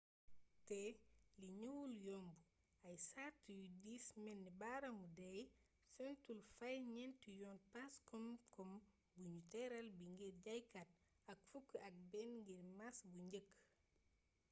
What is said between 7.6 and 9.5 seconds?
pass kom-kom buñu